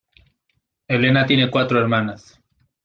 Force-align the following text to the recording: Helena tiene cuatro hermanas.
Helena 0.87 1.27
tiene 1.27 1.51
cuatro 1.51 1.79
hermanas. 1.79 2.41